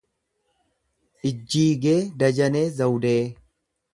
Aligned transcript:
Ijjiigee 1.31 1.99
Dajanee 2.23 2.65
Zawudee 2.81 3.17